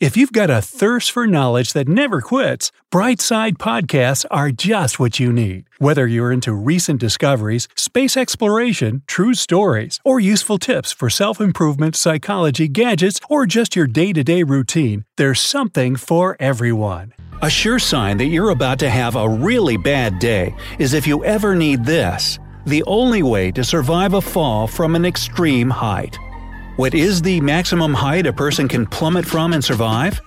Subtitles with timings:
[0.00, 5.20] If you've got a thirst for knowledge that never quits, Brightside Podcasts are just what
[5.20, 5.66] you need.
[5.76, 11.96] Whether you're into recent discoveries, space exploration, true stories, or useful tips for self improvement,
[11.96, 17.12] psychology, gadgets, or just your day to day routine, there's something for everyone.
[17.42, 21.22] A sure sign that you're about to have a really bad day is if you
[21.26, 26.18] ever need this the only way to survive a fall from an extreme height.
[26.80, 30.18] What is the maximum height a person can plummet from and survive?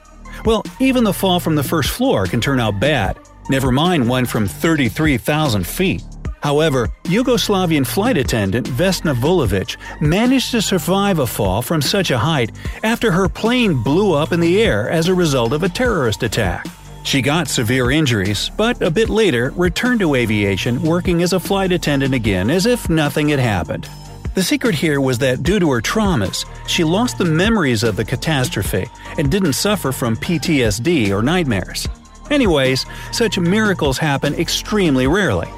[0.45, 3.17] Well, even the fall from the first floor can turn out bad,
[3.49, 6.03] never mind one from 33,000 feet.
[6.43, 12.51] However, Yugoslavian flight attendant Vesna Vulovic managed to survive a fall from such a height
[12.83, 16.67] after her plane blew up in the air as a result of a terrorist attack.
[17.03, 21.71] She got severe injuries, but a bit later returned to aviation working as a flight
[21.71, 23.89] attendant again as if nothing had happened.
[24.33, 28.05] The secret here was that due to her traumas, she lost the memories of the
[28.05, 31.87] catastrophe and didn't suffer from PTSD or nightmares.
[32.31, 35.49] Anyways, such miracles happen extremely rarely.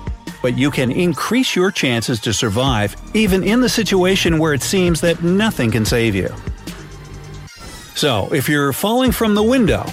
[0.42, 5.00] But you can increase your chances to survive even in the situation where it seems
[5.02, 6.30] that nothing can save you.
[7.96, 9.84] So, if you're falling from the window,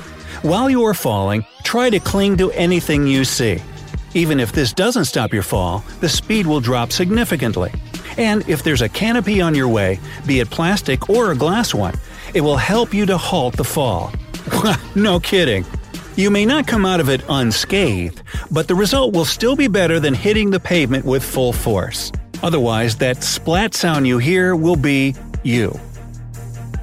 [0.42, 3.62] while you are falling, try to cling to anything you see.
[4.14, 7.70] Even if this doesn't stop your fall, the speed will drop significantly.
[8.16, 11.94] And if there's a canopy on your way, be it plastic or a glass one,
[12.34, 14.12] it will help you to halt the fall.
[14.94, 15.64] no kidding.
[16.16, 19.98] You may not come out of it unscathed, but the result will still be better
[19.98, 22.12] than hitting the pavement with full force.
[22.42, 25.78] Otherwise, that splat sound you hear will be you.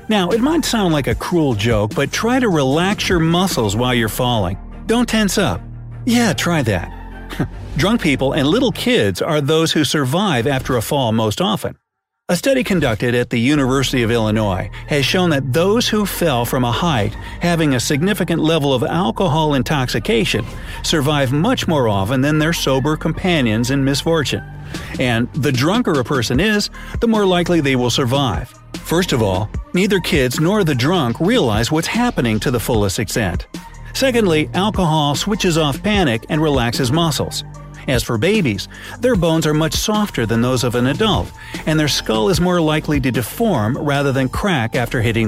[0.08, 3.94] Now, it might sound like a cruel joke, but try to relax your muscles while
[3.94, 4.58] you're falling.
[4.88, 5.62] Don't tense up.
[6.06, 6.92] Yeah, try that.
[7.80, 11.78] Drunk people and little kids are those who survive after a fall most often.
[12.28, 16.66] A study conducted at the University of Illinois has shown that those who fell from
[16.66, 20.46] a height having a significant level of alcohol intoxication
[20.84, 24.44] survive much more often than their sober companions in misfortune.
[25.00, 26.70] And the drunker a person is,
[27.00, 28.54] the more likely they will survive.
[28.80, 33.48] First of all, neither kids nor the drunk realize what's happening to the fullest extent.
[33.94, 37.46] Secondly, alcohol switches off panic and relaxes muscles.
[37.90, 38.68] As for babies,
[39.00, 41.32] their bones are much softer than those of an adult,
[41.66, 45.28] and their skull is more likely to deform rather than crack after hitting.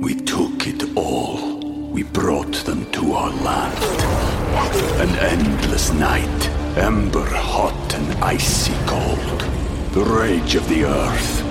[0.00, 1.58] we took it all.
[1.90, 3.76] We brought them to our land.
[5.02, 6.48] An endless night,
[6.78, 9.40] ember hot and icy cold.
[9.94, 11.42] The rage of the earth.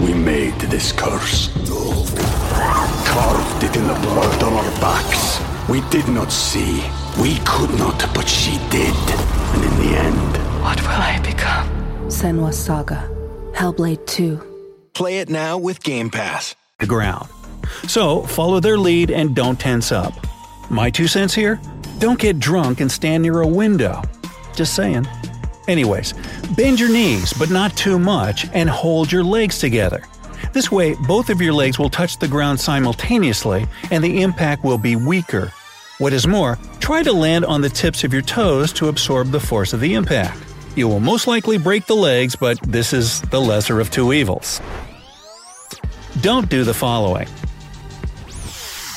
[0.00, 1.50] We made this curse.
[3.06, 5.40] Carved it in the blood on our backs.
[5.68, 6.84] We did not see.
[7.20, 8.94] We could not, but she did.
[9.54, 11.68] And in the end, What will I become?
[12.08, 13.08] Senua's Saga.
[13.54, 14.40] Hellblade 2.
[14.94, 16.54] Play it now with Game Pass.
[16.78, 17.28] the ground.
[17.86, 20.12] So, follow their lead and don't tense up.
[20.68, 21.60] My two cents here?
[22.00, 24.02] Don't get drunk and stand near a window.
[24.56, 25.06] Just saying.
[25.68, 26.12] Anyways,
[26.56, 30.02] bend your knees, but not too much, and hold your legs together.
[30.52, 34.78] This way, both of your legs will touch the ground simultaneously, and the impact will
[34.78, 35.52] be weaker.
[36.02, 39.38] What is more, try to land on the tips of your toes to absorb the
[39.38, 40.36] force of the impact.
[40.74, 44.60] You will most likely break the legs, but this is the lesser of two evils.
[46.20, 47.28] Don't do the following.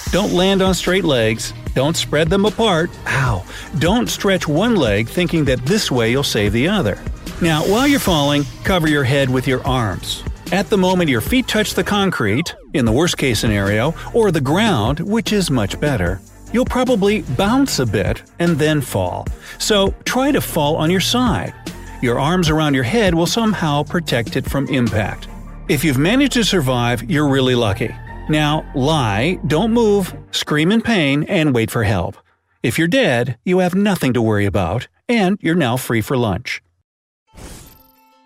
[0.09, 1.53] Don't land on straight legs.
[1.75, 2.89] Don't spread them apart.
[3.05, 3.45] Ow.
[3.77, 6.99] Don't stretch one leg thinking that this way you'll save the other.
[7.39, 10.23] Now, while you're falling, cover your head with your arms.
[10.51, 14.41] At the moment your feet touch the concrete, in the worst case scenario, or the
[14.41, 16.19] ground, which is much better,
[16.53, 19.27] you'll probably bounce a bit and then fall.
[19.57, 21.53] So try to fall on your side.
[22.01, 25.27] Your arms around your head will somehow protect it from impact.
[25.67, 27.93] If you've managed to survive, you're really lucky.
[28.29, 32.17] Now, lie, don't move, scream in pain, and wait for help.
[32.63, 36.61] If you're dead, you have nothing to worry about, and you're now free for lunch.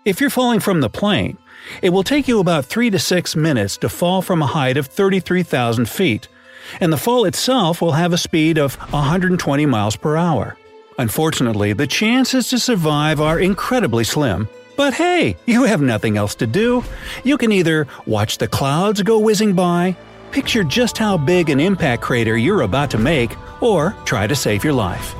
[0.04, 1.36] If you're falling from the plane,
[1.82, 4.86] it will take you about 3 to 6 minutes to fall from a height of
[4.86, 6.28] 33,000 feet,
[6.80, 10.56] and the fall itself will have a speed of 120 miles per hour.
[10.98, 14.48] Unfortunately, the chances to survive are incredibly slim.
[14.76, 16.84] But hey, you have nothing else to do.
[17.24, 19.96] You can either watch the clouds go whizzing by,
[20.30, 24.64] picture just how big an impact crater you're about to make, or try to save
[24.64, 25.14] your life.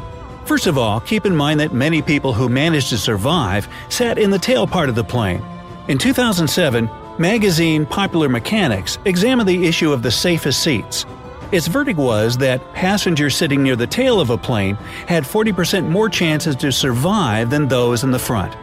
[0.47, 4.31] First of all, keep in mind that many people who managed to survive sat in
[4.31, 5.43] the tail part of the plane.
[5.89, 11.07] In 2007, magazine Popular Mechanics examined the issue of the safest seats.
[11.53, 14.77] Its verdict was that passengers sitting near the tail of a plane
[15.09, 18.55] had 40% more chances to survive than those in the front.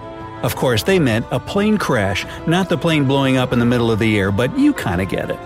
[0.44, 3.92] Of course, they meant a plane crash, not the plane blowing up in the middle
[3.92, 5.40] of the air, but you kinda get it.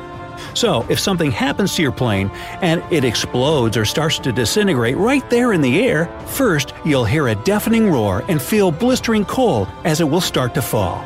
[0.53, 2.29] So, if something happens to your plane
[2.61, 7.29] and it explodes or starts to disintegrate right there in the air, first you'll hear
[7.29, 11.03] a deafening roar and feel blistering cold as it will start to fall.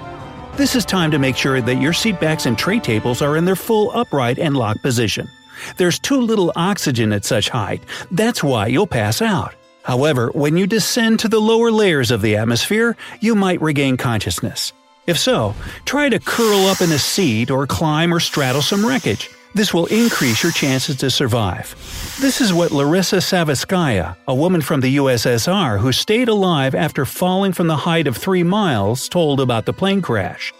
[0.58, 3.56] This is time to make sure that your seatbacks and tray tables are in their
[3.56, 5.30] full upright and locked position.
[5.78, 9.56] There's too little oxygen at such height, that's why you'll pass out.
[9.84, 14.74] However, when you descend to the lower layers of the atmosphere, you might regain consciousness.
[15.06, 15.54] If so,
[15.86, 19.30] try to curl up in a seat or climb or straddle some wreckage.
[19.54, 21.76] This will increase your chances to survive.
[22.20, 27.54] This is what Larissa Savitskaya, a woman from the USSR who stayed alive after falling
[27.54, 30.52] from the height of 3 miles, told about the plane crash.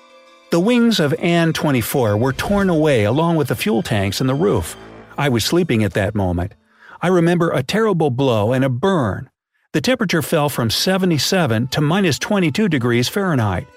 [0.56, 4.34] The wings of An 24 were torn away along with the fuel tanks and the
[4.34, 4.78] roof.
[5.18, 6.54] I was sleeping at that moment.
[7.02, 9.30] I remember a terrible blow and a burn.
[9.74, 13.68] The temperature fell from 77 to minus 22 degrees Fahrenheit.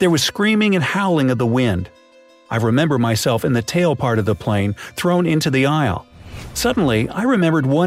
[0.00, 1.90] There was screaming and howling of the wind.
[2.50, 6.08] I remember myself in the tail part of the plane, thrown into the aisle.
[6.54, 7.86] Suddenly, I remembered one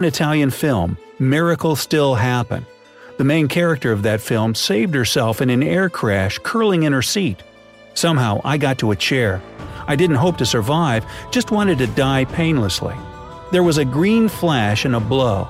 [0.00, 2.66] Italian film, Miracles Still Happen.
[3.18, 7.02] The main character of that film saved herself in an air crash curling in her
[7.02, 7.42] seat.
[7.94, 9.42] Somehow, I got to a chair.
[9.86, 12.94] I didn't hope to survive, just wanted to die painlessly.
[13.52, 15.46] There was a green flash and a blow.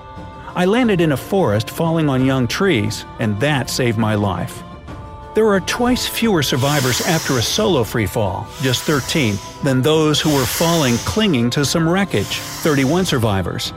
[0.54, 4.62] I landed in a forest falling on young trees, and that saved my life.
[5.34, 10.34] There are twice fewer survivors after a solo free fall, just 13, than those who
[10.34, 13.72] were falling clinging to some wreckage, 31 survivors.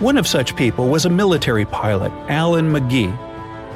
[0.00, 3.12] One of such people was a military pilot, Alan Magee.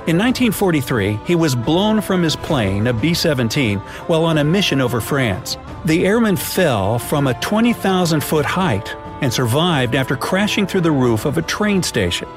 [0.07, 4.81] In 1943, he was blown from his plane, a B 17, while on a mission
[4.81, 5.59] over France.
[5.85, 11.27] The airman fell from a 20,000 foot height and survived after crashing through the roof
[11.27, 12.29] of a train station.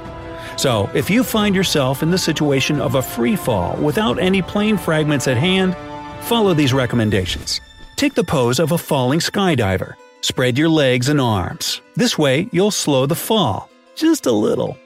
[0.58, 4.78] So, if you find yourself in the situation of a free fall without any plane
[4.78, 5.78] fragments at hand,
[6.26, 7.62] follow these recommendations.
[7.96, 9.94] Take the pose of a falling skydiver.
[10.20, 11.80] Spread your legs and arms.
[11.96, 14.78] This way, you'll slow the fall just a little.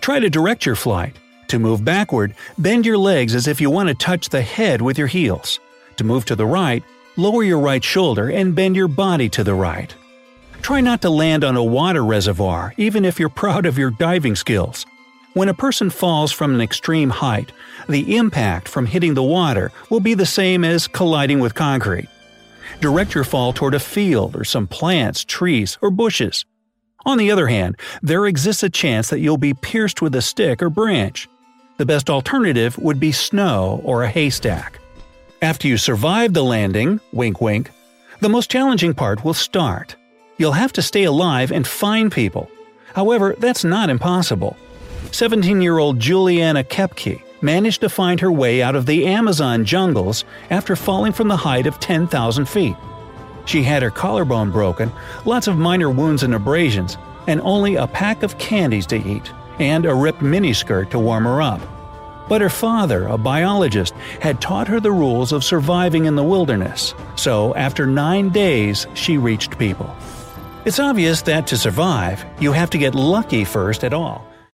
[0.00, 1.14] Try to direct your flight.
[1.48, 4.98] To move backward, bend your legs as if you want to touch the head with
[4.98, 5.60] your heels.
[5.98, 6.82] To move to the right,
[7.16, 9.94] lower your right shoulder and bend your body to the right.
[10.62, 14.34] Try not to land on a water reservoir, even if you're proud of your diving
[14.34, 14.86] skills.
[15.34, 17.52] When a person falls from an extreme height,
[17.90, 22.08] the impact from hitting the water will be the same as colliding with concrete.
[22.80, 26.46] Direct your fall toward a field or some plants, trees, or bushes.
[27.06, 30.60] On the other hand, there exists a chance that you'll be pierced with a stick
[30.60, 31.28] or branch.
[31.76, 34.80] The best alternative would be snow or a haystack.
[35.40, 37.70] After you survive the landing, wink wink,
[38.20, 39.94] the most challenging part will start.
[40.36, 42.50] You'll have to stay alive and find people.
[42.94, 44.56] However, that's not impossible.
[45.12, 50.24] 17 year old Juliana Koepcke managed to find her way out of the Amazon jungles
[50.50, 52.74] after falling from the height of 10,000 feet.
[53.46, 54.92] She had her collarbone broken,
[55.24, 59.86] lots of minor wounds and abrasions, and only a pack of candies to eat, and
[59.86, 61.60] a ripped miniskirt to warm her up.
[62.28, 66.92] But her father, a biologist, had taught her the rules of surviving in the wilderness,
[67.14, 69.94] so after nine days, she reached people.
[70.64, 74.26] It's obvious that to survive, you have to get lucky first at all,